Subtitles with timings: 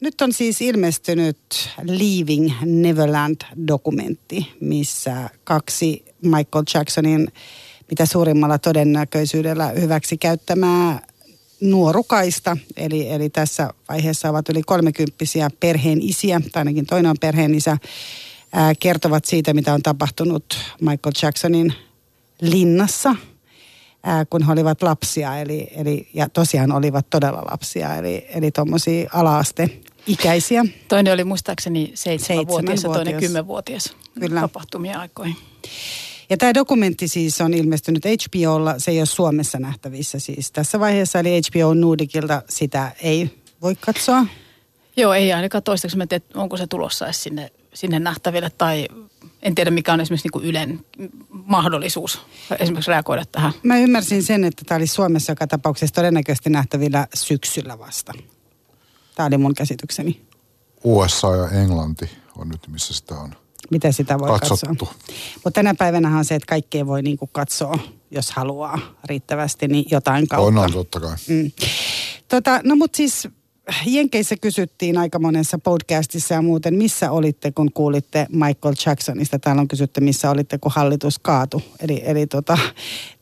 [0.00, 1.38] Nyt on siis ilmestynyt
[1.82, 7.32] Leaving Neverland-dokumentti, missä kaksi Michael Jacksonin
[7.90, 11.06] mitä suurimmalla todennäköisyydellä hyväksi käyttämää
[11.60, 17.54] nuorukaista, eli, eli tässä vaiheessa ovat yli kolmekymppisiä perheen isiä, tai ainakin toinen on perheen
[17.54, 17.78] isä,
[18.52, 21.74] ää, kertovat siitä, mitä on tapahtunut Michael Jacksonin
[22.40, 23.14] linnassa,
[24.02, 29.10] ää, kun he olivat lapsia, eli, eli, ja tosiaan olivat todella lapsia, eli, eli tuommoisia
[29.12, 30.64] ala-aste ikäisiä.
[30.88, 34.40] Toinen oli muistaakseni seitsemänvuotias ja toinen kymmenvuotias Kyllä.
[34.40, 35.36] tapahtumia aikoihin.
[36.30, 41.18] Ja tämä dokumentti siis on ilmestynyt HBOlla, se ei ole Suomessa nähtävissä siis tässä vaiheessa,
[41.18, 43.30] eli HBO Nordicilta sitä ei
[43.62, 44.26] voi katsoa.
[44.96, 45.96] Joo, ei ainakaan toistaiseksi.
[45.96, 48.88] Mä tiedän, onko se tulossa edes sinne, sinne nähtäville tai
[49.42, 50.80] en tiedä mikä on esimerkiksi niin Ylen
[51.28, 52.20] mahdollisuus
[52.58, 53.52] esimerkiksi reagoida tähän.
[53.62, 58.12] Mä ymmärsin sen, että tämä oli Suomessa joka tapauksessa todennäköisesti nähtävillä syksyllä vasta.
[59.20, 60.20] Tämä oli mun käsitykseni.
[60.84, 63.34] USA ja Englanti on nyt, missä sitä on
[63.70, 64.86] Miten sitä voi katsottu.
[64.86, 64.94] katsoa.
[65.34, 67.78] Mutta tänä päivänä on se, että kaikkea voi niinku katsoa,
[68.10, 70.60] jos haluaa riittävästi, niin jotain kautta.
[70.60, 71.16] On, on totta kai.
[71.28, 71.50] Mm.
[72.28, 73.28] Tota, no mutta siis
[73.86, 79.38] Jenkeissä kysyttiin aika monessa podcastissa ja muuten, missä olitte, kun kuulitte Michael Jacksonista.
[79.38, 81.62] Täällä on kysytty, missä olitte, kun hallitus kaatu.
[81.80, 82.58] Eli, eli tota,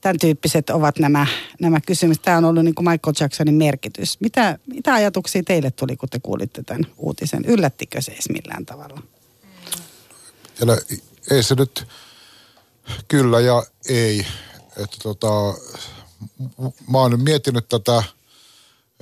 [0.00, 1.26] tämän tyyppiset ovat nämä,
[1.60, 2.24] nämä kysymykset.
[2.24, 4.20] Tämä on ollut niin kuin Michael Jacksonin merkitys.
[4.20, 7.44] Mitä, mitä ajatuksia teille tuli, kun te kuulitte tämän uutisen?
[7.44, 9.02] Yllättikö se edes millään tavalla?
[10.60, 10.66] Ja
[11.30, 11.86] ei se nyt
[13.08, 14.26] kyllä ja ei.
[14.76, 15.28] Että tota,
[16.90, 18.02] mä oon miettinyt tätä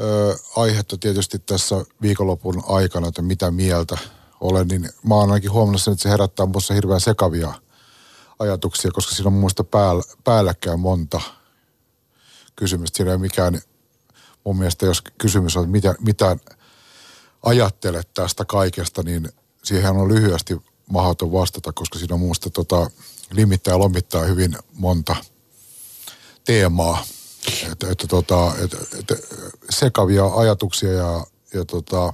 [0.00, 3.98] ö, aihetta tietysti tässä viikonlopun aikana, että mitä mieltä
[4.40, 7.54] olen, niin mä oon ainakin huomannut sen, että se herättää minussa hirveän sekavia
[8.38, 11.20] ajatuksia, koska siinä on mielestä päällä, päälläkään monta
[12.56, 12.96] kysymystä.
[12.96, 13.60] Siinä ei mikään,
[14.44, 16.36] mun mielestä jos kysymys on, mitä, mitä
[17.42, 19.28] ajattelet tästä kaikesta, niin
[19.64, 20.56] siihen on lyhyesti
[20.90, 22.90] mahdoton vastata, koska siinä on muusta tota,
[23.30, 25.16] limittää ja lomittaa hyvin monta
[26.44, 27.04] teemaa.
[27.72, 29.14] Että, että tota, että, että
[29.70, 32.12] sekavia ajatuksia ja, ja tota,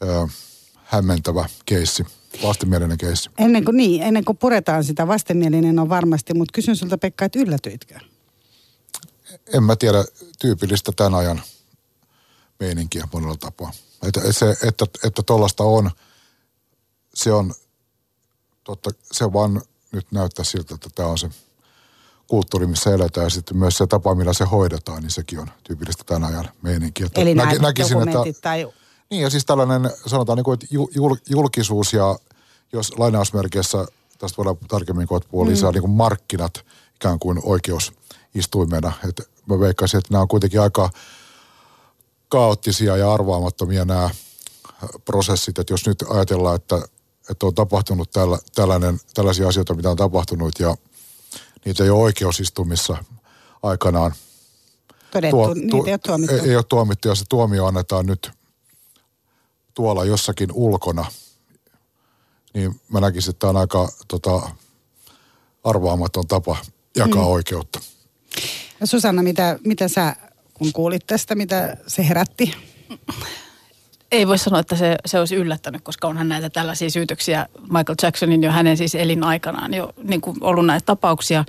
[0.00, 0.28] ää,
[0.74, 2.06] hämmentävä keissi,
[2.42, 3.30] vastenmielinen keissi.
[3.38, 7.38] Ennen kuin, niin, ennen kuin puretaan sitä, vastenmielinen on varmasti, mutta kysyn sulta Pekka, että
[7.38, 7.94] yllätyitkö?
[9.54, 10.04] En mä tiedä
[10.40, 11.42] tyypillistä tämän ajan
[12.60, 13.72] meininkiä monella tapaa.
[14.06, 15.90] Että, se, että, että tollasta on–
[17.14, 17.54] se on,
[18.64, 21.28] totta, se vaan nyt näyttää siltä, että tämä on se
[22.32, 26.04] kulttuuri, missä eletään ja sitten myös se tapa, millä se hoidetaan, niin sekin on tyypillistä
[26.06, 27.06] tämän ajan meininkiä.
[27.16, 28.68] Eli näki, näkisin, että, tai...
[29.10, 32.18] Niin ja siis tällainen, sanotaan niin kuin, että jul, julkisuus ja
[32.72, 33.86] jos lainausmerkeissä,
[34.18, 35.50] tästä voidaan tarkemmin puhua mm.
[35.50, 38.92] lisää, niin kuin markkinat ikään kuin oikeusistuimena.
[39.08, 40.90] Että mä veikkaisin, että nämä on kuitenkin aika
[42.28, 44.10] kaoottisia ja arvaamattomia nämä
[45.04, 46.82] prosessit, että jos nyt ajatellaan, että
[47.30, 50.76] että on tapahtunut tällä, tällainen, tällaisia asioita, mitä on tapahtunut ja
[51.64, 53.04] niitä ei ole oikeusistumissa
[53.62, 54.12] aikanaan.
[55.10, 56.34] Todettu, tuo, niitä ei ole tuomittu.
[56.34, 58.30] Ei, ei ole tuomittu ja se tuomio annetaan nyt
[59.74, 61.04] tuolla jossakin ulkona.
[62.54, 64.50] Niin mä näkisin, että tämä on aika tota,
[65.64, 66.56] arvaamaton tapa
[66.96, 67.28] jakaa mm.
[67.28, 67.80] oikeutta.
[68.80, 70.16] Ja Susanna, mitä, mitä sä
[70.54, 72.54] kun kuulit tästä, mitä se herätti?
[74.12, 78.42] Ei voi sanoa, että se, se olisi yllättänyt, koska onhan näitä tällaisia syytöksiä Michael Jacksonin
[78.42, 81.44] jo hänen siis elinaikanaan jo niin kuin ollut näitä tapauksia.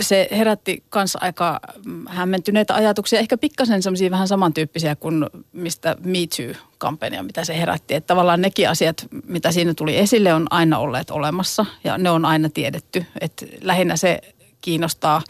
[0.00, 1.60] Se herätti myös aika
[2.08, 7.94] hämmentyneitä ajatuksia, ehkä pikkasen semmoisia vähän samantyyppisiä kuin mistä Me Too-kampanja, mitä se herätti.
[7.94, 12.24] Että tavallaan nekin asiat, mitä siinä tuli esille, on aina olleet olemassa ja ne on
[12.24, 13.04] aina tiedetty.
[13.20, 14.20] Että lähinnä se
[14.60, 15.22] kiinnostaa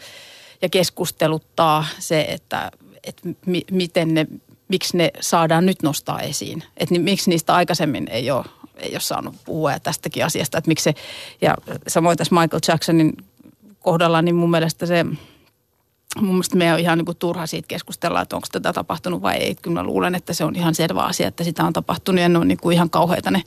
[0.62, 2.70] ja keskusteluttaa se, että,
[3.04, 4.26] että mi, miten ne
[4.70, 6.62] miksi ne saadaan nyt nostaa esiin.
[6.76, 8.44] Että niin, miksi niistä aikaisemmin ei ole,
[8.76, 10.58] ei ole saanut puhua tästäkin asiasta.
[10.58, 10.94] Että miksi se,
[11.40, 13.12] ja samoin tässä Michael Jacksonin
[13.80, 15.04] kohdalla, niin mun mielestä se,
[16.20, 19.36] mun mielestä meidän on ihan niin kuin turha siitä keskustella, että onko tätä tapahtunut vai
[19.36, 19.54] ei.
[19.54, 22.38] Kyllä mä luulen, että se on ihan selvä asia, että sitä on tapahtunut ja ne
[22.38, 23.42] on niin kuin ihan kauheita ne,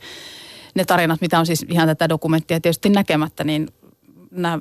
[0.74, 3.68] ne tarinat, mitä on siis ihan tätä dokumenttia tietysti näkemättä, niin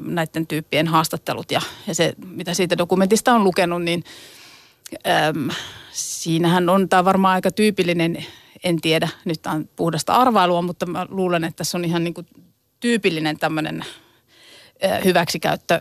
[0.05, 4.03] näiden tyyppien haastattelut ja, ja se, mitä siitä dokumentista on lukenut, niin
[5.07, 5.49] äm,
[5.91, 8.25] siinähän on, tämä varmaan aika tyypillinen,
[8.63, 12.13] en tiedä, nyt tämä on puhdasta arvailua, mutta mä luulen, että tässä on ihan niin
[12.13, 12.27] kuin
[12.79, 13.85] tyypillinen tämmöinen
[15.05, 15.79] hyväksikäyttö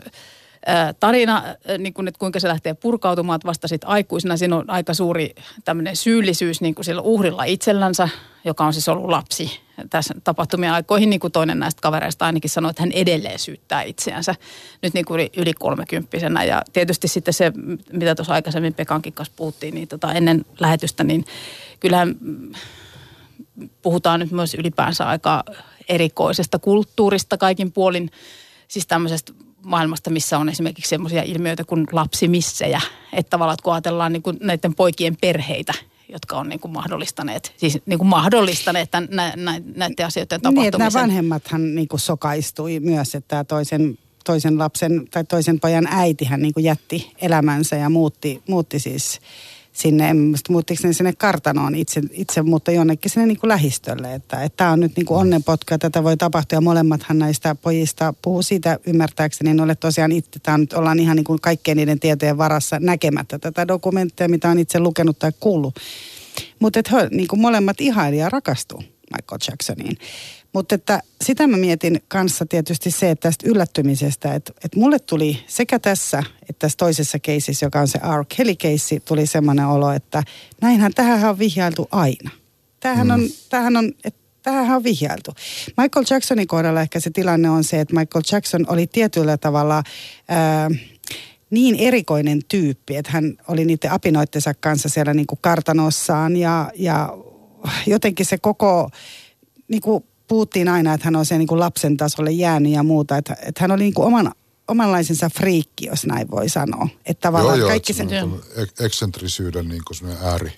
[0.99, 1.43] tarina,
[1.77, 4.37] niin kuin, että kuinka se lähtee purkautumaan, että vasta sitten aikuisena.
[4.37, 8.09] Siinä on aika suuri tämmöinen syyllisyys niin kuin sillä uhrilla itsellänsä,
[8.45, 12.69] joka on siis ollut lapsi tässä tapahtumien aikoihin, niin kuin toinen näistä kavereista ainakin sanoi,
[12.69, 14.35] että hän edelleen syyttää itseänsä.
[14.81, 16.43] Nyt niin kuin yli kolmekymppisenä.
[16.43, 17.51] Ja tietysti sitten se,
[17.91, 21.25] mitä tuossa aikaisemmin Pekankin kanssa puhuttiin, niin tota ennen lähetystä, niin
[21.79, 22.15] kyllähän
[23.81, 25.43] puhutaan nyt myös ylipäänsä aika
[25.89, 28.11] erikoisesta kulttuurista kaikin puolin,
[28.67, 29.33] siis tämmöisestä
[29.63, 32.81] maailmasta, missä on esimerkiksi sellaisia ilmiöitä kuin lapsimissejä.
[33.13, 35.73] Että tavallaan, kun ajatellaan niin kuin näiden poikien perheitä,
[36.09, 40.55] jotka on niin kuin mahdollistaneet, siis niin kuin mahdollistaneet tämän, nä, nä, näiden asioiden tapahtumisen.
[40.55, 45.87] Niin, että nämä vanhemmathan niin kuin sokaistui myös, että toisen, toisen lapsen tai toisen pojan
[45.91, 49.19] äitihän niin kuin jätti elämänsä ja muutti, muutti siis
[49.73, 54.13] sinne, en muista muuttiko ne sinne kartanoon itse, itse mutta jonnekin sinne niin kuin lähistölle.
[54.13, 58.41] Että tämä on nyt niin kuin onnenpotka, tätä voi tapahtua ja molemmathan näistä pojista puhuu
[58.41, 62.37] siitä ymmärtääkseni, en ole tosiaan itse, tämä nyt ollaan ihan niin kuin kaikkien niiden tietojen
[62.37, 65.75] varassa näkemättä tätä dokumenttia, mitä on itse lukenut tai kuullut.
[66.59, 68.83] Mutta että he niin kuin molemmat ihaili ja rakastuu
[69.13, 69.97] Michael Jacksoniin.
[70.53, 75.43] Mutta että sitä mä mietin kanssa tietysti se, että tästä yllättymisestä, että, että mulle tuli
[75.47, 78.25] sekä tässä että tässä toisessa keisissä, joka on se R.
[78.37, 80.23] Kelly-keissi, tuli semmoinen olo, että
[80.61, 82.29] näinhän tähän on vihjailtu aina.
[82.79, 83.29] Tämähän on, mm.
[83.49, 85.31] tämähän on, että tähän on vihjailtu.
[85.77, 89.83] Michael Jacksonin kohdalla ehkä se tilanne on se, että Michael Jackson oli tietyllä tavalla
[90.27, 90.69] ää,
[91.49, 97.17] niin erikoinen tyyppi, että hän oli niiden apinoittensa kanssa siellä niin kuin kartanossaan ja, ja
[97.87, 98.89] jotenkin se koko
[99.67, 103.17] niin kuin puhuttiin aina, että hän on se niin kuin lapsen tasolle jäänyt ja muuta.
[103.17, 104.31] Että, että hän oli niin kuin oman,
[104.67, 106.87] omanlaisensa friikki, jos näin voi sanoa.
[107.05, 108.09] Että tavallaan joo, kaikki sen...
[108.79, 110.51] eksentrisyyden niin kuin ääri.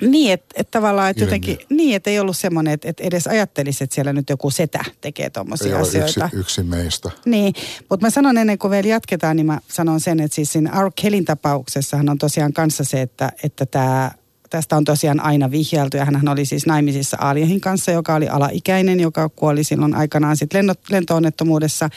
[0.00, 3.84] Niin, että et tavallaan, että jotenkin, niin, että ei ollut semmoinen, että et edes ajattelisi,
[3.84, 6.24] että siellä nyt joku setä tekee tuommoisia asioita.
[6.24, 7.10] Yksi, yksi meistä.
[7.24, 7.54] Niin,
[7.90, 10.90] mutta mä sanon ennen kuin vielä jatketaan, niin mä sanon sen, että siis siinä R.
[11.02, 14.10] Kellin tapauksessahan on tosiaan kanssa se, että, että tämä
[14.54, 19.00] tästä on tosiaan aina vihjailtu ja hän oli siis naimisissa Aliahin kanssa, joka oli alaikäinen,
[19.00, 21.90] joka kuoli silloin aikanaan sitten lentoonnettomuudessa.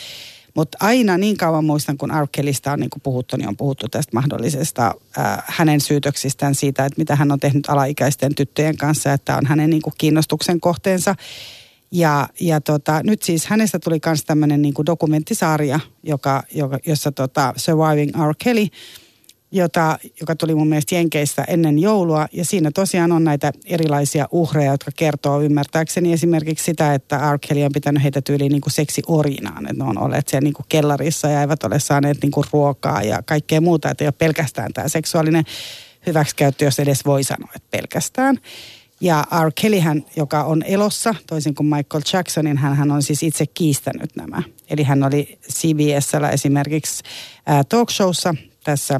[0.55, 4.95] Mutta aina niin kauan muistan, kun Arkelista on niin puhuttu, niin on puhuttu tästä mahdollisesta
[5.17, 9.69] ää, hänen syytöksistään siitä, että mitä hän on tehnyt alaikäisten tyttöjen kanssa, että on hänen
[9.69, 11.15] niin kiinnostuksen kohteensa.
[11.91, 17.53] Ja, ja tota, nyt siis hänestä tuli myös tämmöinen niin dokumenttisarja, joka, joka, jossa tota
[17.57, 18.33] Surviving R.
[18.43, 18.67] Kelly–
[19.51, 22.27] jota, joka tuli mun mielestä Jenkeistä ennen joulua.
[22.31, 27.39] Ja siinä tosiaan on näitä erilaisia uhreja, jotka kertoo ymmärtääkseni esimerkiksi sitä, että R.
[27.39, 29.65] Kelly on pitänyt heitä tyyliin niin seksiorjinaan.
[29.65, 33.03] Että ne on olleet siellä niin kuin kellarissa ja eivät ole saaneet niin kuin ruokaa
[33.03, 33.89] ja kaikkea muuta.
[33.89, 35.43] Että ei ole pelkästään tämä seksuaalinen
[36.07, 38.37] hyväksikäyttö, jos edes voi sanoa, että pelkästään.
[39.01, 39.51] Ja R.
[39.61, 44.43] Kellyhän, joka on elossa, toisin kuin Michael Jacksonin, hän, hän on siis itse kiistänyt nämä.
[44.69, 47.03] Eli hän oli CBSllä esimerkiksi
[47.69, 48.99] talkshowssa tässä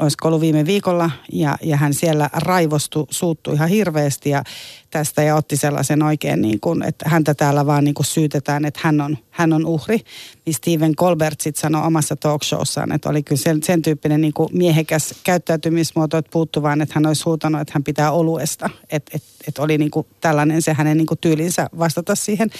[0.00, 4.42] olisiko ollut viime viikolla, ja, ja hän siellä raivostui, suuttui ihan hirveästi ja
[4.90, 8.80] tästä ja otti sellaisen oikein, niin kuin, että häntä täällä vaan niin kuin syytetään, että
[8.82, 10.00] hän on, hän on uhri.
[10.46, 14.48] Niin Steven Colbert sitten sanoi omassa talkshowssaan, että oli kyllä sen, sen tyyppinen niin kuin
[14.52, 18.70] miehekäs käyttäytymismuoto, että puuttu vaan, että hän olisi huutanut, että hän pitää oluesta.
[18.90, 22.50] Että et, et oli niin kuin tällainen se hänen niin kuin tyylinsä vastata siihen.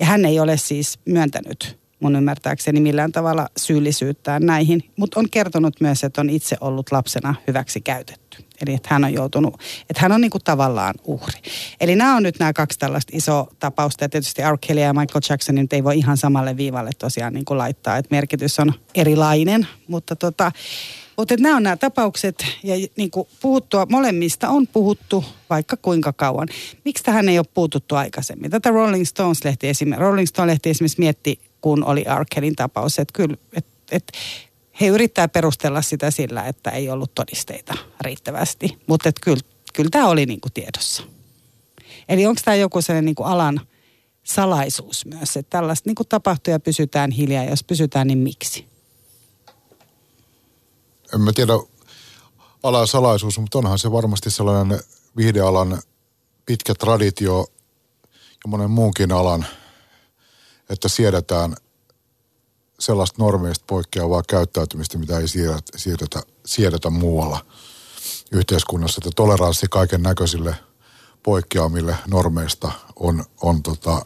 [0.00, 5.80] Ja hän ei ole siis myöntänyt mun ymmärtääkseni millään tavalla syyllisyyttään näihin, mutta on kertonut
[5.80, 8.44] myös, että on itse ollut lapsena hyväksi käytetty.
[8.60, 9.54] Eli että hän on joutunut,
[9.90, 11.40] että hän on niinku tavallaan uhri.
[11.80, 14.04] Eli nämä on nyt nämä kaksi tällaista isoa tapausta.
[14.04, 14.58] Ja tietysti R.
[14.60, 18.58] Kelly ja Michael Jacksonin nyt ei voi ihan samalle viivalle tosiaan niinku laittaa, että merkitys
[18.58, 19.66] on erilainen.
[19.88, 20.52] Mutta tota,
[21.16, 26.48] mutta nämä on nämä tapaukset ja niin kuin puhuttua, molemmista on puhuttu vaikka kuinka kauan.
[26.84, 28.50] Miksi tähän ei ole puututtu aikaisemmin?
[28.50, 32.98] Tätä Rolling Stones-lehti esimerkiksi, Rolling Stone-lehti esimerkiksi mietti kun oli Arkelin tapaus.
[32.98, 34.12] Että kyllä, et, et
[34.80, 38.78] he yrittää perustella sitä sillä, että ei ollut todisteita riittävästi.
[38.86, 39.40] Mutta kyllä,
[39.74, 41.02] kyllä tämä oli niin kuin tiedossa.
[42.08, 43.60] Eli onko tämä joku sellainen niin kuin alan
[44.22, 47.44] salaisuus myös, että tällaista niin kuin tapahtuu ja pysytään hiljaa.
[47.44, 48.66] Jos pysytään, niin miksi?
[51.14, 51.52] En mä tiedä
[52.62, 54.80] alan salaisuus, mutta onhan se varmasti sellainen
[55.16, 55.82] viihdealan
[56.46, 57.46] pitkä traditio
[58.44, 59.46] ja monen muunkin alan–
[60.70, 61.56] että siedetään
[62.80, 67.46] sellaista normeista poikkeavaa käyttäytymistä, mitä ei siedetä, siedetä, siedetä muualla
[68.32, 68.98] yhteiskunnassa.
[68.98, 70.56] Että toleranssi kaiken näköisille
[71.22, 74.02] poikkeamille normeista on, on tota,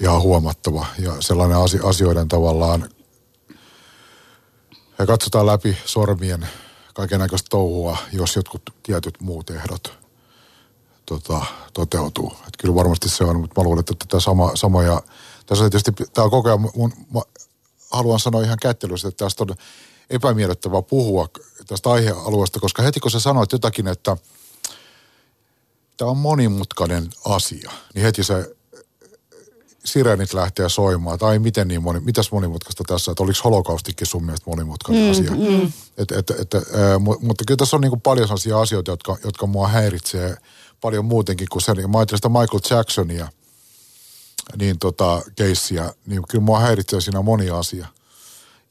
[0.00, 0.86] ihan huomattava.
[0.98, 2.88] Ja sellainen asioiden tavallaan,
[4.98, 6.48] ja katsotaan läpi sormien
[6.94, 10.07] kaiken näköistä touhua, jos jotkut tietyt muut ehdot
[11.08, 12.32] tota, toteutuu.
[12.46, 15.02] Et kyllä varmasti se on, mutta mä luulen, että tätä sama, sama ja
[15.46, 16.92] tässä on tietysti, tämä on koko ajan mun,
[17.90, 19.56] haluan sanoa ihan kättelysti, että tästä on
[20.10, 21.28] epämiellyttävää puhua
[21.66, 24.16] tästä aihealueesta, koska heti kun sä sanoit jotakin, että
[25.96, 28.56] tämä on monimutkainen asia, niin heti se
[29.84, 34.50] sirenit lähtee soimaan, tai miten niin moni, mitäs monimutkaista tässä, että oliko holokaustikin sun mielestä
[34.50, 35.30] monimutkainen mm, asia.
[35.30, 35.72] Mm.
[35.98, 36.58] Et, et, et, ä,
[36.98, 40.36] mutta kyllä tässä on niin kuin paljon sellaisia asioita, jotka, jotka mua häiritsee
[40.80, 41.74] paljon muutenkin kuin se.
[41.74, 43.28] Niin mä sitä Michael Jacksonia,
[44.56, 47.86] niin tota, keissiä, niin kyllä mua häiritsee siinä moni asia,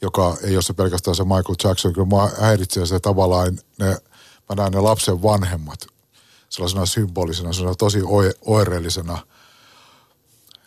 [0.02, 1.94] joka ei ole se pelkästään se Michael Jackson.
[1.94, 3.88] Kyllä mua häiritsee se tavallaan, ne,
[4.50, 5.88] mä näen ne lapsen vanhemmat
[6.50, 8.00] sellaisena symbolisena, sellaisena tosi
[8.46, 9.18] oireellisena–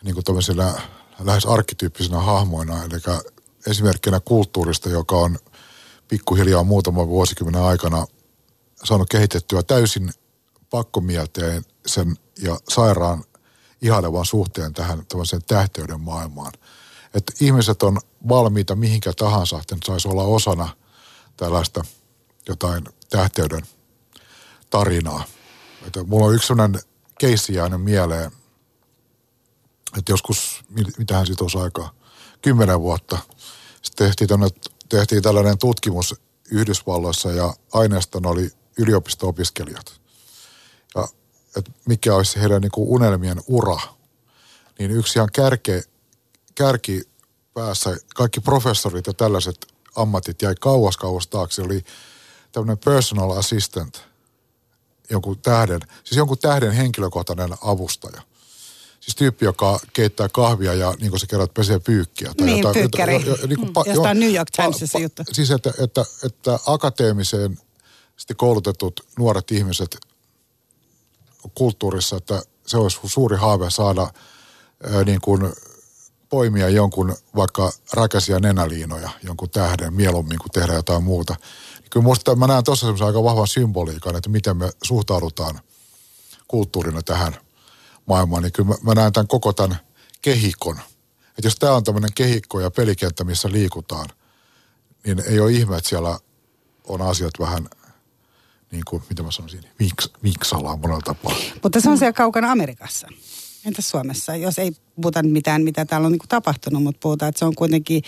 [0.03, 0.47] niin kuin
[1.19, 3.17] lähes arkkityyppisenä hahmoina, eli
[3.67, 5.37] esimerkkinä kulttuurista, joka on
[6.07, 8.05] pikkuhiljaa muutaman vuosikymmenen aikana
[8.83, 10.11] saanut kehitettyä täysin
[10.71, 13.23] pakkomielteen sen ja sairaan
[13.81, 15.05] ihailevan suhteen tähän
[15.47, 16.51] tähteyden maailmaan.
[17.13, 17.97] Että ihmiset on
[18.29, 20.69] valmiita mihinkä tahansa, että saisi olla osana
[21.37, 21.83] tällaista
[22.47, 23.61] jotain tähteyden
[24.69, 25.23] tarinaa.
[25.87, 26.81] Että mulla on yksi sellainen
[27.19, 28.31] keissi jäänyt mieleen,
[29.97, 30.63] että joskus,
[30.97, 31.93] mitähän siitä olisi aikaa,
[32.41, 33.17] kymmenen vuotta,
[33.81, 34.47] sitten tehtiin, tänne,
[34.89, 36.15] tehtiin tällainen tutkimus
[36.51, 40.00] Yhdysvalloissa ja aineiston oli yliopisto-opiskelijat.
[40.95, 41.07] Ja
[41.57, 43.77] että mikä olisi heidän niin kuin unelmien ura,
[44.79, 45.83] niin yksi ihan kärke,
[46.55, 47.03] kärki
[47.53, 51.83] päässä, kaikki professorit ja tällaiset ammatit jäi kauas kauas taakse, oli
[52.51, 54.03] tämmöinen personal assistant,
[55.09, 58.21] jonkun tähden, siis jonkun tähden henkilökohtainen avustaja
[59.01, 62.33] siis tyyppi, joka keittää kahvia ja niin kuin sä kerrot, pesee pyykkiä.
[62.37, 63.13] Tai niin, jotain, pyykkäri.
[63.13, 65.23] Jo, jo, niin kuin, pa, Jostain New York Timesissa juttu.
[65.31, 67.59] Siis, että, että, että akateemiseen
[68.17, 69.97] sitten koulutetut nuoret ihmiset
[71.55, 75.53] kulttuurissa, että se olisi suuri haave saada ää, niin kuin
[76.29, 81.35] poimia jonkun vaikka räkäsiä nenäliinoja, jonkun tähden mieluummin kuin tehdä jotain muuta.
[81.89, 85.59] Kyllä musta mä näen tuossa semmoisen aika vahvan symboliikan, että miten me suhtaudutaan
[86.47, 87.35] kulttuurina tähän–
[88.05, 89.77] maailmaa, niin kyllä mä, mä näen tämän koko tämän
[90.21, 90.79] kehikon.
[91.29, 94.09] Että jos tämä on tämmöinen kehikko ja pelikenttä, missä liikutaan,
[95.05, 96.19] niin ei ole ihme, että siellä
[96.87, 97.69] on asiat vähän
[98.71, 101.35] niin kuin, mitä mä sanoisin, viks, viksalaa monella tapaa.
[101.63, 103.07] Mutta se on siellä kaukana Amerikassa.
[103.65, 104.35] Entäs Suomessa?
[104.35, 107.55] Jos ei puhuta mitään, mitä täällä on niin kuin tapahtunut, mutta puhutaan, että se on
[107.55, 108.03] kuitenkin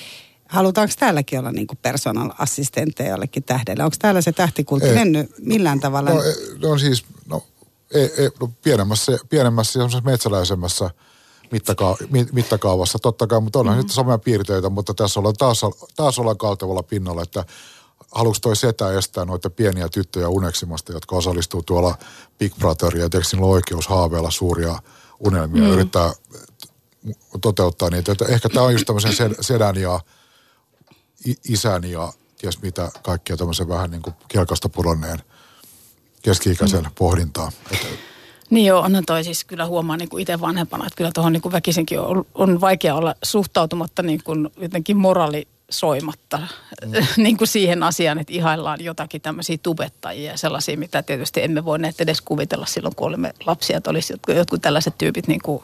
[0.50, 3.84] halutaanko täälläkin olla niin personal assistentteja jollekin tähdelle?
[3.84, 6.10] Onko täällä se tähtikultti mennyt millään tavalla?
[6.10, 6.20] No,
[6.62, 7.44] no siis, no
[7.94, 10.90] ei, ei, no pienemmässä, pienemmässä metsäläisemmässä
[11.52, 11.98] mittaka-
[12.32, 13.86] mittakaavassa totta kai, mutta onhan mm-hmm.
[13.86, 15.62] nyt samoja piirteitä, mutta tässä ollaan taas,
[15.96, 17.46] taas ollaan kaltevalla pinnalla, että
[18.12, 21.98] haluaisi toi setä estää noita pieniä tyttöjä uneksimasta, jotka osallistuu tuolla
[22.40, 24.80] Big Brotheria, ja eikö niillä oikeus haaveilla suuria
[25.20, 25.70] unelmia mm.
[25.70, 26.14] yrittää
[27.42, 28.12] toteuttaa niitä.
[28.12, 30.00] Että ehkä tämä on just tämmöisen sedän ja
[31.50, 35.20] isän ja ties mitä kaikkia tämmöisen vähän niin kuin kelkasta pudonneen–
[36.24, 36.92] keski-ikäisen mm.
[36.98, 37.52] pohdintaa.
[37.72, 37.88] Että,
[38.50, 41.52] niin joo, onhan toi siis kyllä huomaa niin kuin itse vanhempana, että kyllä tuohon niin
[41.52, 46.40] väkisinkin on, on vaikea olla suhtautumatta niin kuin jotenkin moraali soimatta
[46.86, 46.92] mm.
[47.24, 52.02] niin kuin siihen asiaan, että ihaillaan jotakin tämmöisiä tubettajia ja sellaisia, mitä tietysti emme voineet
[52.02, 55.62] edes kuvitella silloin, kun olimme lapsia, että olisi jotkut, jotkut tällaiset tyypit niin kuin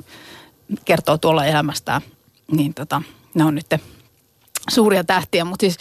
[0.86, 2.02] kertoo tuolla elämästään,
[2.52, 3.02] niin tota,
[3.34, 3.66] ne on nyt
[4.70, 5.78] suuria tähtiä, mutta siis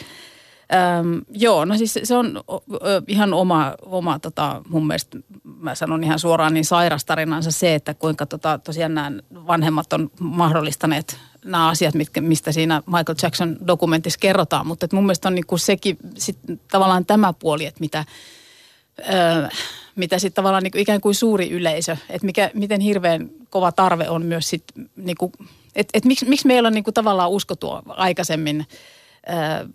[0.75, 2.41] Öm, joo, no siis se on
[2.73, 7.95] ö, ihan oma, oma tota, mun mielestä, mä sanon ihan suoraan, niin sairastarinansa se, että
[7.95, 14.19] kuinka tota, tosiaan nämä vanhemmat on mahdollistaneet nämä asiat, mitkä, mistä siinä Michael Jackson dokumentissa
[14.19, 14.67] kerrotaan.
[14.67, 16.39] Mutta mun mielestä on niinku sekin sit,
[16.71, 18.05] tavallaan tämä puoli, että mitä,
[18.99, 19.49] ö,
[19.97, 24.27] mitä sitten tavallaan niinku ikään kuin suuri yleisö, että mikä, miten hirveän kova tarve on
[24.27, 25.33] myös sitten, niinku,
[25.77, 28.67] että et miksi, miksi meillä on niinku tavallaan uskottu aikaisemmin–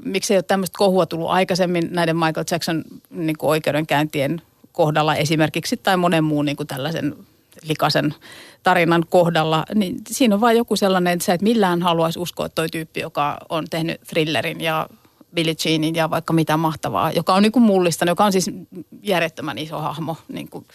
[0.05, 4.41] miksi ei ole tämmöistä kohua tullut aikaisemmin näiden Michael Jackson niin kuin oikeudenkäyntien
[4.71, 7.15] kohdalla esimerkiksi tai monen muun niin kuin tällaisen
[7.63, 8.15] likaisen
[8.63, 12.55] tarinan kohdalla, niin siinä on vain joku sellainen, että sä et millään haluaisi uskoa, että
[12.55, 14.89] toi tyyppi, joka on tehnyt thrillerin ja
[15.33, 18.51] Billie Jeanin ja vaikka mitä mahtavaa, joka on niin kuin mullistanut, joka on siis
[19.03, 20.65] järjettömän iso hahmo niin kuin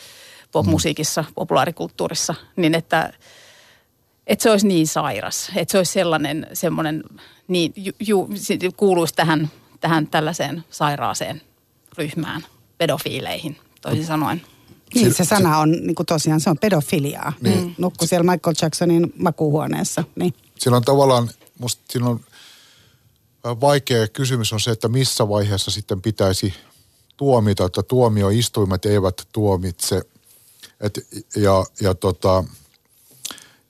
[0.53, 3.13] popmusiikissa, populaarikulttuurissa, niin että,
[4.27, 7.05] että se olisi niin sairas, että se olisi sellainen semmoinen
[7.49, 8.29] niin ju, ju,
[8.77, 11.43] kuuluisi tähän, tähän tällaiseen sairaaseen
[11.99, 12.45] ryhmään,
[12.79, 14.43] pedofiileihin toisin sanoen.
[14.95, 17.33] Niin, se sana on niin kuin tosiaan, se on pedofiliaa.
[17.41, 17.65] Niin.
[17.65, 17.75] Mm.
[17.79, 20.05] Nukku siellä Michael Jacksonin makuuhuoneessa.
[20.17, 20.35] Niin.
[20.59, 22.21] Siinä on tavallaan, musta siinä on
[23.45, 26.55] vaikea kysymys on se, että missä vaiheessa sitten pitäisi
[27.17, 30.03] tuomita, että tuomioistuimet eivät tuomitse.
[30.81, 32.45] Et, ja ja tota,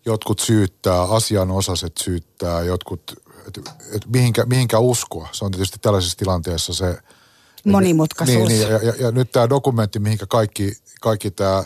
[0.06, 5.28] jotkut syyttää, asianosaiset syyttää, jotkut että, että mihinkä, mihinkä uskoa.
[5.32, 6.98] Se on tietysti tällaisessa tilanteessa se...
[7.72, 8.48] Monimutkaisuus.
[8.48, 11.64] Niin, niin ja, ja, ja nyt tämä dokumentti, mihinkä kaikki, kaikki tämä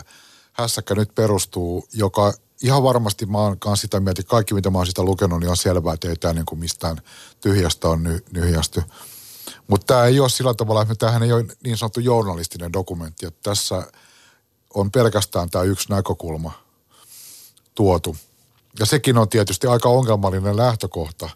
[0.53, 2.33] hässäkkä nyt perustuu, joka
[2.63, 5.49] ihan varmasti mä oon kanssa sitä mieltä, että kaikki mitä mä oon sitä lukenut, niin
[5.49, 6.97] on selvää, että ei tämä niin kuin mistään
[7.41, 8.83] tyhjästä on ny, nyhjästy.
[9.67, 13.39] Mutta tämä ei ole sillä tavalla, että tämähän ei ole niin sanottu journalistinen dokumentti, että
[13.43, 13.87] tässä
[14.73, 16.51] on pelkästään tämä yksi näkökulma
[17.75, 18.17] tuotu.
[18.79, 21.29] Ja sekin on tietysti aika ongelmallinen lähtökohta,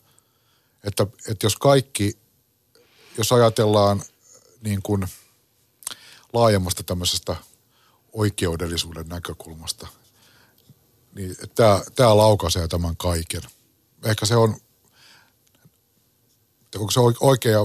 [0.83, 2.17] että, että jos kaikki,
[3.17, 4.01] jos ajatellaan
[4.62, 5.08] niin kuin
[6.34, 7.36] laajemmasta tämmöisestä
[8.14, 9.88] oikeudellisuuden näkökulmasta,
[11.16, 13.42] niin tämä, tämä laukaisee tämän kaiken.
[14.04, 14.56] Ehkä se on,
[16.76, 17.60] onko se oikea,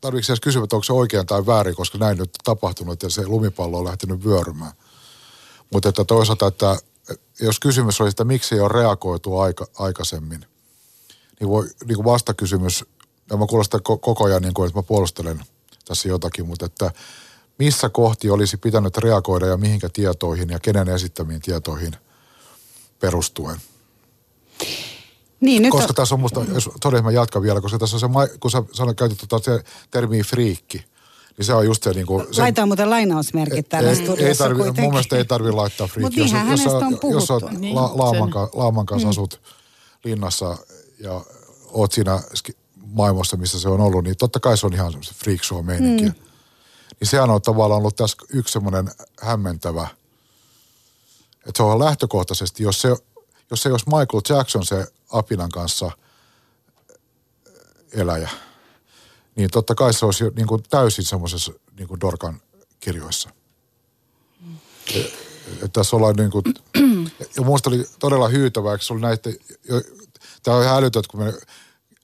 [0.00, 3.26] tarvitsen edes kysyä, että onko se oikein tai väärin, koska näin nyt tapahtunut ja se
[3.26, 4.72] lumipallo on lähtenyt vyörymään.
[5.72, 6.78] Mutta että toisaalta, että
[7.40, 10.46] jos kysymys olisi, että miksi ei ole reagoitu aika, aikaisemmin,
[11.40, 12.84] niin, voi, niin kuin vastakysymys,
[13.30, 15.44] ja mä kuulostan koko ajan niin kuin, että mä puolustelen
[15.84, 16.90] tässä jotakin, mutta että
[17.58, 21.96] missä kohti olisi pitänyt reagoida ja mihinkä tietoihin ja kenen esittämiin tietoihin
[23.00, 23.56] perustuen.
[25.40, 25.94] Niin, nyt koska on...
[25.94, 28.98] tässä on musta, jos todella mä jatkan vielä, koska tässä on se, kun sä sanoit,
[28.98, 30.84] käytit tuota se termiä friikki,
[31.38, 32.26] niin se on just se niin kuin...
[32.34, 36.20] Se, Laitetaan muuten lainausmerkit täällä ei, studiossa ei tarvi, Mun mielestä ei tarvi laittaa friikki.
[36.20, 37.10] Mutta jos, jos, on puhuttu.
[37.10, 39.10] jos olet niin, la, laaman, laaman kanssa mm.
[39.10, 39.40] asut
[40.04, 40.58] linnassa
[40.98, 41.24] ja
[41.70, 42.22] oot siinä
[42.84, 46.08] maailmassa, missä se on ollut, niin totta kai se on ihan freak show meininkiä.
[46.08, 46.14] Mm.
[47.00, 49.88] Niin sehän on tavallaan ollut tässä yksi semmoinen hämmentävä,
[51.36, 52.88] että se on lähtökohtaisesti, jos se,
[53.50, 55.90] jos se olisi Michael Jackson se Apinan kanssa
[57.92, 58.30] eläjä,
[59.36, 62.40] niin totta kai se olisi niin kuin täysin semmoisessa niin kuin Dorkan
[62.80, 63.30] kirjoissa.
[64.40, 64.56] Mm.
[65.62, 66.44] Et, tässä ollaan niin kuin,
[67.36, 69.30] ja minusta oli todella hyytävää, se oli näitä,
[70.42, 71.32] tämä on ihan älytöntä, kun me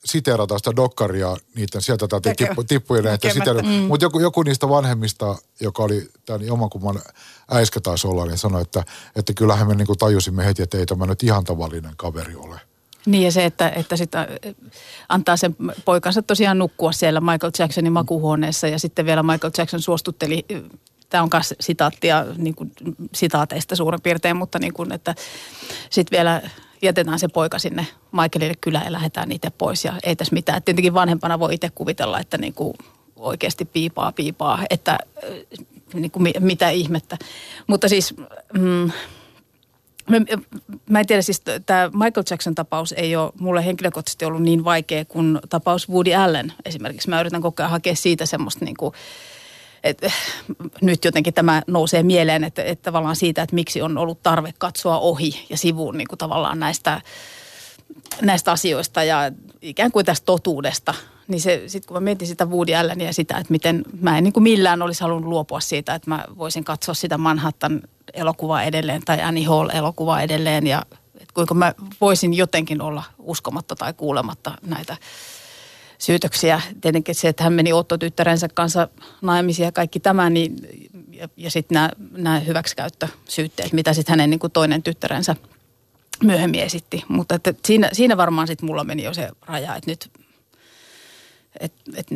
[0.04, 3.68] siteerataan sitä dokkaria niiden sieltä tätä tippu, tippujen näiden siteerata.
[3.68, 3.72] Mm.
[3.72, 7.00] Mutta joku, joku niistä vanhemmista, joka oli tämän omankumman
[7.50, 8.84] äiskä taisi olla, niin sanoi, että,
[9.16, 12.60] että kyllähän me niin kuin tajusimme heti, että ei tämä nyt ihan tavallinen kaveri ole.
[13.06, 14.28] Niin ja se, että, että sitä
[15.08, 20.46] antaa sen poikansa tosiaan nukkua siellä Michael Jacksonin makuhuoneessa ja sitten vielä Michael Jackson suostutteli,
[21.08, 22.72] tämä on myös sitaattia niin kuin,
[23.14, 25.14] sitaateista suurin piirtein, mutta niin kuin, että
[25.90, 26.42] sitten vielä
[26.82, 30.62] jätetään se poika sinne Michaelille kylään ja lähdetään niitä pois ja ei tässä mitään.
[30.62, 32.74] Tietenkin vanhempana voi itse kuvitella, että niin kuin
[33.16, 34.98] oikeasti piipaa piipaa, että
[35.94, 37.18] niin kuin mitä ihmettä.
[37.66, 38.14] Mutta siis...
[38.58, 38.90] Mm,
[40.90, 45.38] Mä, en tiedä, siis tämä Michael Jackson-tapaus ei ole mulle henkilökohtaisesti ollut niin vaikea kuin
[45.48, 47.08] tapaus Woody Allen esimerkiksi.
[47.08, 48.94] Mä yritän koko ajan hakea siitä semmoista niin kuin,
[49.84, 50.12] että
[50.80, 54.98] nyt jotenkin tämä nousee mieleen, että, että tavallaan siitä, että miksi on ollut tarve katsoa
[54.98, 57.00] ohi ja sivuun niin kuin tavallaan näistä,
[58.22, 60.94] näistä asioista ja ikään kuin tästä totuudesta.
[61.28, 64.32] Niin se, kun mä mietin sitä Woody Allenia ja sitä, että miten mä en niin
[64.32, 67.80] kuin millään olisi halunnut luopua siitä, että mä voisin katsoa sitä Manhattan
[68.14, 70.82] elokuvaa edelleen tai Annie Hall-elokuvaa edelleen ja
[71.34, 74.96] kuinka mä voisin jotenkin olla uskomatta tai kuulematta näitä
[76.00, 76.60] syytöksiä.
[76.80, 78.88] Tietenkin se, että hän meni Otto-tyttärensä kanssa
[79.22, 80.56] naimisiin ja kaikki tämä, niin,
[81.10, 85.36] ja, ja sitten nämä, nämä hyväksikäyttösyytteet, mitä sitten hänen niin kuin toinen tyttärensä
[86.24, 87.04] myöhemmin esitti.
[87.08, 90.10] Mutta että siinä, siinä varmaan sitten mulla meni jo se raja, että nyt
[91.60, 92.06] että et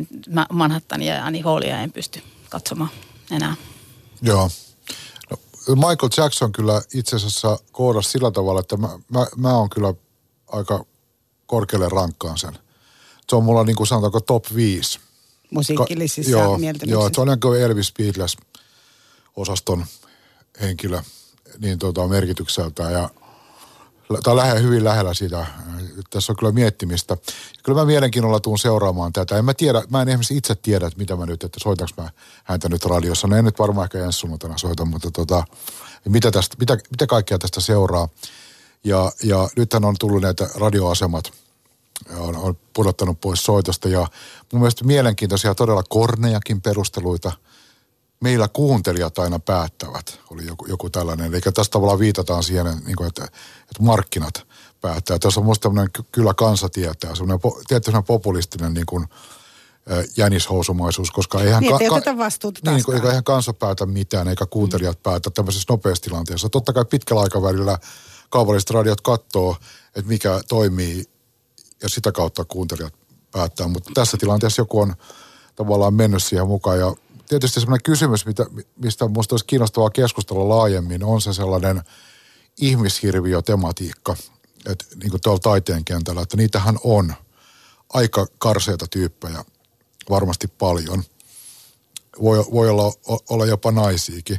[0.51, 2.89] Manhattania ja Annie Hallia en pysty katsomaan
[3.31, 3.55] enää.
[4.21, 4.49] Joo.
[5.67, 9.93] Michael Jackson kyllä itse asiassa koodasi sillä tavalla, että mä, mä, mä oon kyllä
[10.47, 10.85] aika
[11.45, 12.59] korkealle rankkaan sen.
[13.29, 14.99] Se on mulla niin kuin sanotaanko top 5.
[15.51, 19.85] Musiikillisissa Ka- joo, joo, se on niin kuin Elvis Beatles-osaston
[20.61, 21.01] henkilö
[21.59, 23.09] niin tuota, merkitykseltä ja
[24.23, 25.45] tämä on hyvin lähellä sitä.
[26.09, 27.17] Tässä on kyllä miettimistä.
[27.63, 29.37] Kyllä mä mielenkiinnolla tuun seuraamaan tätä.
[29.37, 32.09] En mä tiedä, mä en esimerkiksi itse tiedä, että mitä mä nyt, että soitaks mä
[32.43, 33.27] häntä nyt radiossa.
[33.27, 35.43] No en nyt varmaan ehkä ensi sunnuntaina soita, mutta tota,
[36.09, 38.09] mitä, tästä, mitä, mitä kaikkea tästä seuraa.
[38.83, 41.33] Ja, ja nythän on tullut näitä radioasemat,
[42.17, 44.07] on, on pudottanut pois soitosta ja
[44.53, 47.31] mun mielestä mielenkiintoisia todella kornejakin perusteluita–
[48.25, 51.25] meillä kuuntelijat aina päättävät, oli joku, joku tällainen.
[51.25, 53.23] Eli tässä tavallaan viitataan siihen, niin kuin, että,
[53.61, 54.47] että markkinat
[54.81, 55.19] päättää.
[55.19, 59.07] Tässä on musta tämmöinen kyllä kansa tietää, semmoinen, tietty semmoinen populistinen niin kuin,
[60.17, 64.97] jänishousumaisuus, koska eihän, niin, ka- ka- vastuuta niin, eikä eihän kansa päätä mitään, eikä kuuntelijat
[64.97, 65.03] mm.
[65.03, 66.49] päätä tämmöisessä nopeassa tilanteessa.
[66.49, 67.77] Totta kai pitkällä aikavälillä
[68.29, 69.57] kaupalliset radiot katsoo,
[69.95, 71.03] että mikä toimii
[71.83, 72.93] ja sitä kautta kuuntelijat
[73.31, 73.67] päättää.
[73.67, 74.95] Mutta tässä tilanteessa joku on
[75.55, 76.95] tavallaan mennyt siihen mukaan ja
[77.29, 78.45] tietysti semmoinen kysymys, mitä,
[78.77, 81.81] mistä minusta olisi kiinnostavaa keskustella laajemmin, on se sellainen
[82.57, 84.15] ihmishirviö-tematiikka,
[84.65, 87.13] että niin kuin tuolla taiteen kentällä, että niitähän on
[87.93, 89.45] aika karseita tyyppejä
[90.09, 91.03] varmasti paljon.
[92.21, 92.93] Voi, voi olla,
[93.29, 94.37] olla jopa naisiakin.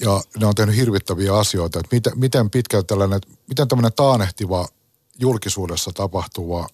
[0.00, 4.68] Ja ne on tehnyt hirvittäviä asioita, että miten, miten pitkälti tällainen, miten tämmöinen taanehtiva
[5.18, 6.68] julkisuudessa tapahtuva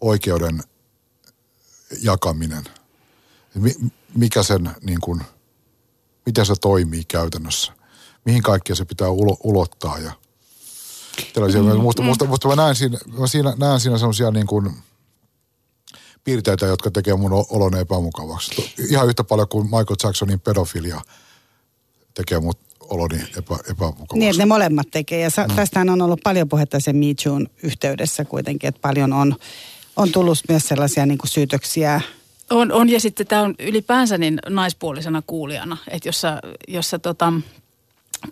[0.00, 0.62] oikeuden
[2.02, 2.64] jakaminen,
[4.14, 5.20] mikä sen niin kuin,
[6.26, 7.72] miten se toimii käytännössä,
[8.24, 10.12] mihin kaikkea se pitää ulo, ulottaa ja
[11.32, 11.62] tällaisia.
[11.62, 12.06] Mm, musta, mm.
[12.06, 14.70] musta, musta mä näen siinä, mä siinä, näen siinä semmoisia niin kuin
[16.24, 18.74] piirteitä, jotka tekee mun olon epämukavaksi.
[18.90, 21.00] Ihan yhtä paljon kuin Michael Jacksonin pedofilia
[22.14, 22.58] tekee mut
[22.90, 24.18] oloni epä, epämukavaksi.
[24.18, 25.20] Niin, että ne molemmat tekee.
[25.20, 25.56] Ja sa- mm.
[25.56, 27.06] tästähän on ollut paljon puhetta sen Me
[27.62, 29.36] yhteydessä kuitenkin, että paljon on,
[29.96, 32.00] on tullut myös sellaisia niin kuin syytöksiä
[32.50, 36.98] on, on, ja sitten tämä on ylipäänsä niin naispuolisena kuulijana, että jos sä, jos sä
[36.98, 37.32] tota,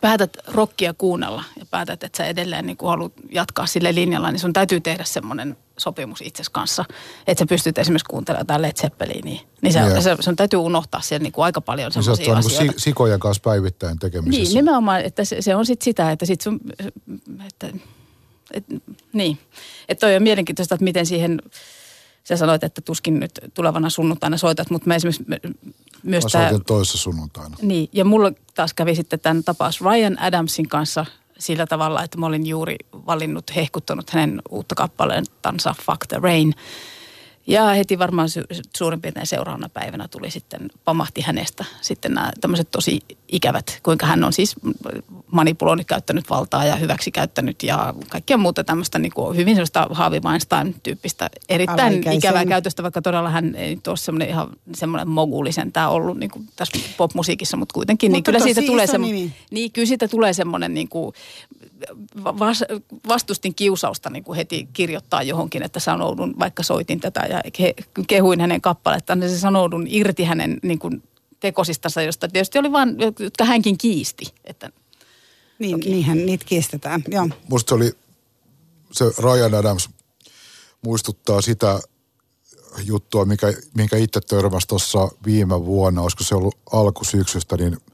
[0.00, 4.52] päätät rokkia kuunnella ja päätät, että sä edelleen niin haluat jatkaa sille linjalla, niin sun
[4.52, 6.84] täytyy tehdä semmoinen sopimus itses kanssa,
[7.26, 9.40] että sä pystyt esimerkiksi kuuntelemaan jotain Led Zeppelinia.
[9.62, 10.02] Niin se, yeah.
[10.02, 12.62] se, sun täytyy unohtaa siellä niin kuin aika paljon semmoisia niin asioita.
[12.62, 14.42] Niin sikojen kanssa päivittäin tekemisessä.
[14.42, 16.60] Niin, nimenomaan, että se, se on sitten sitä, että sit sun,
[17.46, 17.68] että,
[18.50, 18.64] et,
[19.12, 19.38] niin.
[19.88, 21.42] Että toi on mielenkiintoista, että miten siihen
[22.24, 25.24] sä sanoit, että tuskin nyt tulevana sunnuntaina soitat, mutta mä esimerkiksi
[26.02, 26.50] myös tämä...
[26.66, 27.56] toisessa sunnuntaina.
[27.62, 31.06] Niin, ja mulla taas kävi sitten tämän tapaus Ryan Adamsin kanssa
[31.38, 36.54] sillä tavalla, että mä olin juuri valinnut, hehkuttanut hänen uutta kappaleentansa Fuck the Rain–
[37.46, 38.28] ja heti varmaan
[38.76, 44.24] suurin piirtein seuraavana päivänä tuli sitten, pamahti hänestä sitten nämä tämmöiset tosi ikävät, kuinka hän
[44.24, 44.56] on siis
[45.30, 50.20] manipuloinut, käyttänyt valtaa ja hyväksi käyttänyt ja kaikkea muuta tämmöistä niin kuin hyvin sellaista Harvey
[50.20, 56.18] Weinstein-tyyppistä erittäin ikävää käytöstä, vaikka todella hän ei ole semmoinen ihan semmoinen mogulisen tämä ollut
[56.18, 59.86] niin kuin tässä popmusiikissa, mutta kuitenkin, niin mutta niin kyllä siitä tulee semmoinen, niin kyllä
[59.86, 61.14] siitä tulee semmoinen niin kuin
[62.24, 62.64] vas,
[63.08, 67.74] vastustin kiusausta niin kuin heti kirjoittaa johonkin, että sanoudun, vaikka soitin tätä ja ke,
[68.06, 71.02] kehuin hänen kappalettaan, niin se sanoudun irti hänen niin kuin
[71.40, 74.24] tekosistansa, josta tietysti oli vain, jotka hänkin kiisti.
[74.44, 74.70] Että,
[75.58, 75.90] niin, toki.
[75.90, 77.28] niinhän niitä kiistetään, joo.
[77.48, 77.92] Musta se oli,
[78.92, 79.90] se Ryan Adams
[80.82, 81.80] muistuttaa sitä
[82.84, 87.76] juttua, mikä, minkä itse törmäsi tuossa viime vuonna, olisiko se ollut alkusyksystä, niin–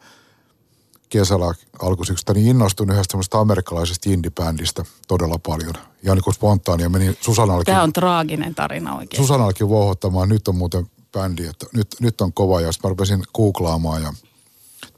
[1.11, 5.75] kesällä alkusyksystä, niin innostuin yhdestä semmoista amerikkalaisesta indie-bändistä todella paljon.
[6.03, 7.73] Ja niin kuin spontaania meni Susanallekin.
[7.73, 9.23] Tämä on traaginen tarina oikein.
[9.23, 12.61] Susanallekin vohottamaan, nyt on muuten bändi, että nyt, nyt on kova.
[12.61, 14.13] Ja sitten mä rupesin googlaamaan ja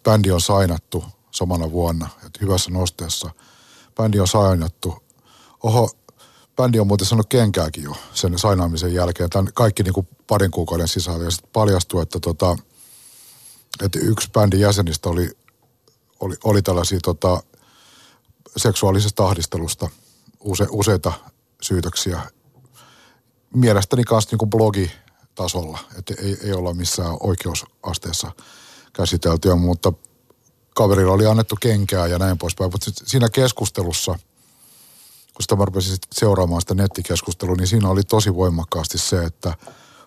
[0.04, 3.30] bändi on sainattu samana vuonna, että hyvässä nosteessa.
[3.96, 5.02] Bändi on sainattu.
[5.62, 5.90] Oho,
[6.56, 9.30] bändi on muuten sanonut kenkääkin jo sen sainaamisen jälkeen.
[9.30, 11.24] Tämän kaikki niin kuin parin kuukauden sisällä.
[11.24, 12.56] Ja sitten paljastui, että, tota,
[13.82, 15.30] että yksi bändin jäsenistä oli
[16.22, 17.42] oli, oli tällaisia tota,
[18.56, 19.88] seksuaalisesta ahdistelusta
[20.40, 21.12] use, useita
[21.62, 22.20] syytöksiä.
[23.54, 28.32] Mielestäni kanssa niin blogitasolla, että ei, ei olla missään oikeusasteessa
[28.92, 29.92] käsiteltyä, mutta
[30.74, 32.70] kaverilla oli annettu kenkää ja näin poispäin.
[32.72, 34.12] Mutta siinä keskustelussa,
[35.34, 39.54] kun sitä mä rupesin seuraamaan sitä nettikeskustelua, niin siinä oli tosi voimakkaasti se, että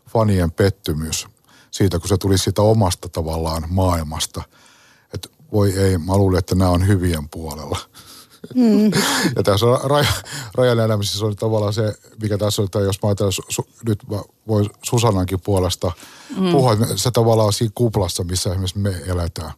[0.10, 1.28] fanien pettymys
[1.72, 4.44] siitä, kun se tuli siitä omasta tavallaan maailmasta–
[5.56, 7.78] voi ei, mä luulen, että nämä on hyvien puolella.
[8.56, 8.92] Mm.
[9.36, 10.14] ja tässä raja,
[10.56, 14.22] rajan elämisessä oli tavallaan se, mikä tässä on, että jos mä ajattelen, su, nyt mä
[14.48, 15.92] voin Susanankin puolesta
[16.38, 16.52] mm.
[16.52, 19.52] puhua, että se tavallaan on siinä kuplassa, missä esimerkiksi me eletään.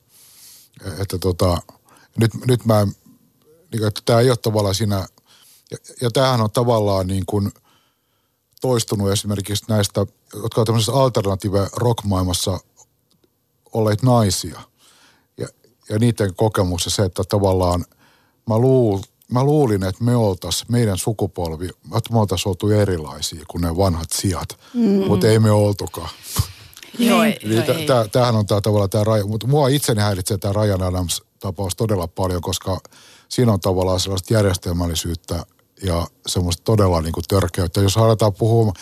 [0.99, 1.57] Että tota,
[2.17, 2.87] nyt, nyt mä,
[3.71, 5.07] niin että tämä ei ole tavallaan siinä,
[5.71, 7.51] ja, ja tämähän on tavallaan niin kuin
[8.61, 10.05] toistunut esimerkiksi näistä,
[10.43, 12.59] jotka on tämmöisessä alternative rock-maailmassa
[13.73, 14.61] olleet naisia–
[15.89, 17.85] ja niiden kokemus ja se, että tavallaan
[18.47, 18.99] mä, luul,
[19.31, 21.65] mä luulin, että me oltaisiin, meidän sukupolvi,
[21.97, 25.07] että me oltaisiin oltu erilaisia kuin ne vanhat sijat, mm.
[25.07, 26.09] mutta ei me oltukaan.
[26.99, 30.37] Joo, ei, Eli t- t- tämähän on tää, tavallaan tämä raja, mutta mua itseni häiritsee
[30.37, 32.79] tämä Ryan Adams-tapaus todella paljon, koska
[33.29, 35.45] siinä on tavallaan sellaista järjestelmällisyyttä
[35.83, 37.81] ja semmoista todella niin kuin törkeyttä.
[37.81, 38.73] Jos aletaan puhua,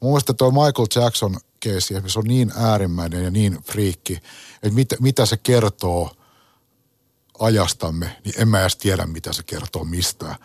[0.00, 4.14] mun mielestä tuo Michael Jackson keissi se on niin äärimmäinen ja niin friikki,
[4.62, 6.10] että mit, mitä se kertoo–
[7.38, 10.36] ajastamme, niin en mä edes tiedä, mitä se kertoo mistään.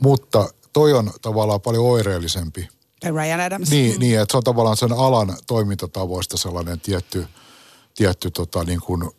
[0.00, 2.68] Mutta toi on tavallaan paljon oireellisempi.
[3.04, 3.70] Ryan Adams.
[3.70, 7.26] Niin, niin, että se on tavallaan sen alan toimintatavoista sellainen tietty,
[7.94, 9.10] tietty tota, niin kuin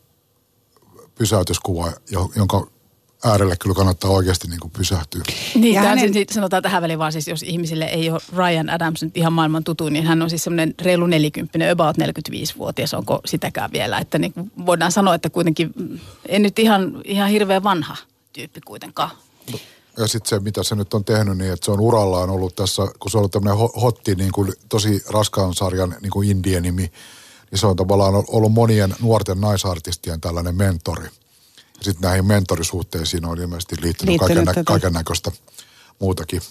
[1.15, 1.91] pysäytyskuva,
[2.35, 2.67] jonka
[3.25, 5.23] äärelle kyllä kannattaa oikeasti niin kuin pysähtyä.
[5.55, 5.99] Niin, hänen...
[5.99, 9.33] siis, niin sanotaan tähän väliin vaan siis, jos ihmisille ei ole Ryan Adams nyt ihan
[9.33, 13.97] maailman tutu, niin hän on siis semmoinen reilu 40, about 45-vuotias, onko sitäkään vielä.
[13.97, 14.33] Että niin
[14.65, 15.73] voidaan sanoa, että kuitenkin,
[16.27, 17.97] en nyt ihan, ihan hirveän vanha
[18.33, 19.09] tyyppi kuitenkaan.
[19.97, 22.81] ja sitten se, mitä se nyt on tehnyt, niin että se on urallaan ollut tässä,
[22.99, 26.91] kun se on ollut tämmöinen hotti, niin kuin, tosi raskaan sarjan niin kuin indie-nimi,
[27.51, 31.07] niin se on tavallaan ollut monien nuorten naisartistien tällainen mentori.
[31.83, 35.31] Ja sitten näihin mentorisuhteisiin on ilmeisesti liittynyt, liittynyt kaiken, kaiken näköistä
[35.99, 36.41] muutakin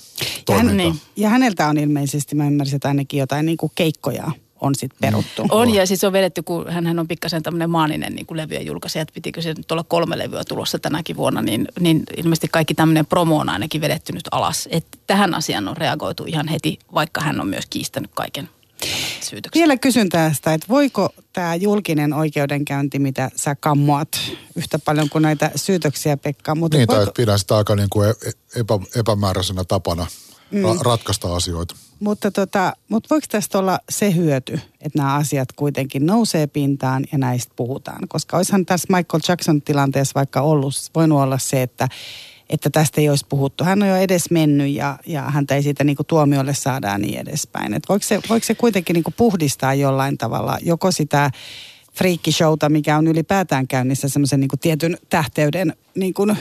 [0.49, 1.01] ja, hän, niin.
[1.17, 5.47] ja häneltä on ilmeisesti, mä ymmärsin, että ainakin jotain niin kuin keikkoja on sitten peruttu.
[5.51, 9.15] On ja siis on vedetty, kun hän on pikkasen tämmöinen maaninen niin levyjen julkaisija, että
[9.15, 13.39] pitikö se nyt olla kolme levyä tulossa tänäkin vuonna, niin, niin ilmeisesti kaikki tämmöinen promo
[13.39, 14.69] on ainakin vedetty nyt alas.
[14.71, 18.49] Että tähän asiaan on reagoitu ihan heti, vaikka hän on myös kiistänyt kaiken
[19.23, 19.61] syytöksen.
[19.61, 24.09] Vielä kysyn tästä, että voiko tämä julkinen oikeudenkäynti, mitä sä kammoat
[24.57, 26.55] yhtä paljon kuin näitä syytöksiä, Pekka.
[26.55, 27.05] Mutta niin, voiko...
[27.05, 28.15] tai pidän sitä aika niin kuin
[28.57, 30.07] epä, epämääräisenä tapana
[30.51, 30.63] mm.
[30.63, 31.75] ra- ratkaista asioita.
[32.01, 37.19] Mutta, tota, mutta voiko tästä olla se hyöty, että nämä asiat kuitenkin nousee pintaan ja
[37.19, 38.09] näistä puhutaan?
[38.09, 41.89] Koska olisihan tässä Michael Jackson tilanteessa vaikka ollut, voinut olla se, että
[42.53, 43.65] että tästä ei olisi puhuttu.
[43.65, 47.19] Hän on jo edes mennyt ja, ja häntä ei siitä niin kuin tuomiolle saada niin
[47.19, 47.75] edespäin.
[47.75, 51.31] Et voiko, se, voiko se kuitenkin niin kuin puhdistaa jollain tavalla joko sitä
[51.95, 56.37] friikkishowta, mikä on ylipäätään käynnissä semmoisen niin tietyn tähteyden niin kuin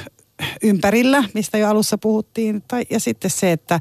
[0.64, 3.80] ympärillä, mistä jo alussa puhuttiin, tai, ja sitten se, että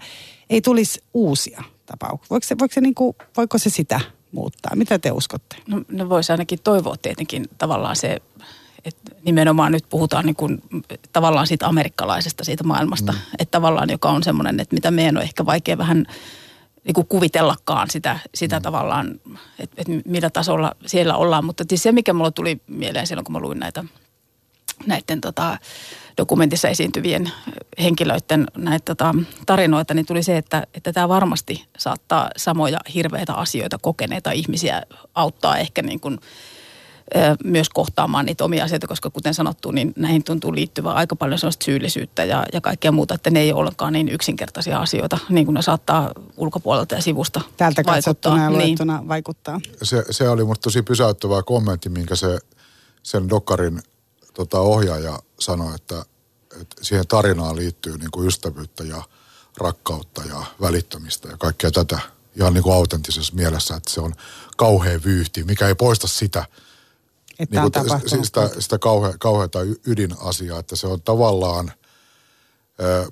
[0.51, 2.27] ei tulisi uusia tapauksia.
[2.31, 4.01] Voiko se, voiko se, niin kuin, voiko se sitä
[4.33, 4.77] muuttaa?
[4.77, 5.57] Mitä te uskotte?
[5.69, 8.23] No, no voisi ainakin toivoa tietenkin tavallaan se,
[8.85, 10.63] että nimenomaan nyt puhutaan niin kuin,
[11.13, 13.19] tavallaan siitä amerikkalaisesta siitä maailmasta, mm.
[13.39, 16.07] että tavallaan joka on semmoinen, että mitä meidän on ehkä vaikea vähän
[16.85, 18.63] niin kuin kuvitellakaan sitä, sitä mm.
[18.63, 19.21] tavallaan,
[19.59, 21.45] että, että millä tasolla siellä ollaan.
[21.45, 23.85] Mutta siis se, mikä mulla tuli mieleen silloin, kun mä luin näitä,
[24.87, 25.59] näiden tota,
[26.17, 27.33] dokumentissa esiintyvien
[27.83, 29.15] henkilöiden näitä tota,
[29.47, 34.83] tarinoita, niin tuli se, että, että tämä varmasti saattaa samoja hirveitä asioita kokeneita ihmisiä
[35.15, 36.19] auttaa ehkä niin kuin,
[37.45, 41.65] myös kohtaamaan niitä omia asioita, koska kuten sanottu, niin näihin tuntuu liittyvää aika paljon sellaista
[41.65, 45.55] syyllisyyttä ja, ja kaikkea muuta, että ne ei ole ollenkaan niin yksinkertaisia asioita, niin kuin
[45.55, 49.09] ne saattaa ulkopuolelta ja sivusta ja luettuna niin.
[49.09, 49.61] vaikuttaa.
[49.83, 52.39] Se, se oli musta tosi pysäyttävä kommentti, minkä se
[53.03, 53.83] sen dokkarin
[54.35, 56.05] tota, ohjaaja sanoi, että,
[56.61, 59.03] että siihen tarinaan liittyy niin kuin ystävyyttä ja
[59.57, 61.99] rakkautta ja välittämistä ja kaikkea tätä
[62.37, 64.15] ihan niin kuin autenttisessa mielessä, että se on
[64.57, 66.45] kauhean vyyhti, mikä ei poista sitä,
[67.41, 71.73] että niin on sitä, sitä kauhe, kauheata ydinasiaa, että se on tavallaan,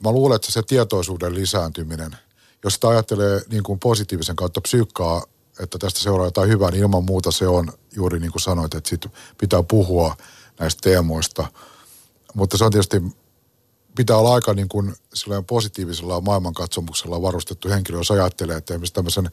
[0.04, 2.16] mä luulen, että se tietoisuuden lisääntyminen,
[2.64, 5.24] jos sitä ajattelee niin kuin positiivisen kautta psyykkaa,
[5.60, 8.90] että tästä seuraa jotain hyvää, niin ilman muuta se on juuri niin kuin sanoit, että
[8.90, 9.06] sit
[9.38, 10.16] pitää puhua
[10.60, 11.46] näistä teemoista.
[12.34, 13.02] Mutta se on tietysti,
[13.96, 14.94] pitää olla aika niin kuin
[15.46, 19.30] positiivisella maailmankatsomuksella varustettu henkilö, jos ajattelee, että esimerkiksi tämmöisen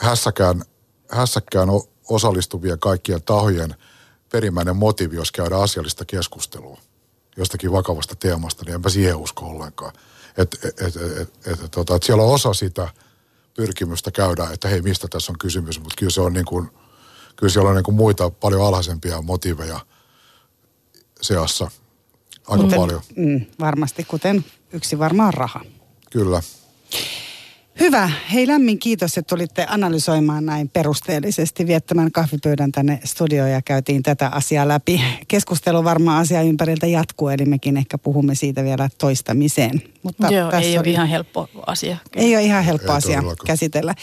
[0.00, 0.64] hässäkään,
[1.10, 1.68] hässäkään
[2.08, 3.74] osallistuvien kaikkien tahojen
[4.32, 6.78] perimmäinen motiivi, jos käydään asiallista keskustelua
[7.38, 9.92] jostakin vakavasta teemasta, niin enpä siihen usko ollenkaan.
[10.36, 12.88] Että et, et, et, et, tota, et siellä on osa sitä
[13.54, 16.70] pyrkimystä käydä, että hei, mistä tässä on kysymys, mutta kyllä se on niin kuin,
[17.36, 19.80] kyllä siellä on niin kuin muita paljon alhaisempia motiiveja
[21.20, 21.70] seassa
[22.48, 23.02] aika kuten, paljon.
[23.16, 25.60] Mm, varmasti, kuten yksi varmaan raha.
[26.10, 26.42] Kyllä.
[27.80, 28.10] Hyvä.
[28.32, 34.28] Hei lämmin kiitos, että tulitte analysoimaan näin perusteellisesti viettämään kahvipöydän tänne studioon ja käytiin tätä
[34.28, 35.00] asiaa läpi.
[35.28, 39.82] Keskustelu varmaan asia ympäriltä jatkuu, eli mekin ehkä puhumme siitä vielä toistamiseen.
[40.02, 40.78] Mutta Joo, ei oli...
[40.78, 41.96] ole ihan helppo asia.
[42.16, 43.94] Ei ole ihan helppo ei asia käsitellä.